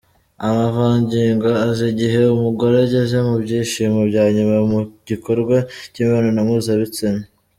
Amavangingo 0.47 1.47
aza 1.67 1.83
igihe 1.93 2.21
umugore 2.35 2.75
ageze 2.85 3.15
ku 3.25 3.33
byishimo 3.43 3.99
bya 4.09 4.25
nyuma 4.35 4.57
mu 4.71 4.79
gikorwa 5.07 5.57
cy’imibonano 5.91 6.39
mpuzabitsina. 6.47 7.23